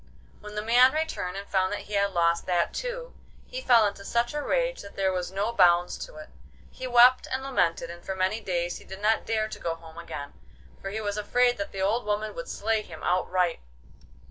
When 0.39 0.55
the 0.55 0.63
man 0.63 0.93
returned 0.93 1.37
and 1.37 1.47
found 1.47 1.71
that 1.71 1.81
he 1.81 1.93
had 1.93 2.11
lost 2.11 2.47
that 2.47 2.73
too, 2.73 3.13
he 3.45 3.61
fell 3.61 3.85
into 3.85 4.03
such 4.03 4.33
a 4.33 4.41
rage 4.41 4.81
that 4.81 4.95
there 4.95 5.13
was 5.13 5.31
no 5.31 5.53
bounds 5.53 5.95
to 5.99 6.15
it. 6.15 6.29
He 6.71 6.87
wept 6.87 7.27
and 7.31 7.43
lamented, 7.43 7.91
and 7.91 8.03
for 8.03 8.15
many 8.15 8.39
days 8.41 8.77
he 8.77 8.83
did 8.83 8.99
not 8.99 9.27
dare 9.27 9.47
to 9.47 9.59
go 9.59 9.75
home 9.75 9.99
again, 9.99 10.33
for 10.81 10.89
he 10.89 11.01
was 11.01 11.17
afraid 11.17 11.59
that 11.59 11.71
the 11.71 11.83
old 11.83 12.03
woman 12.03 12.33
would 12.33 12.49
slay 12.49 12.81
him 12.81 13.03
outright. 13.03 13.59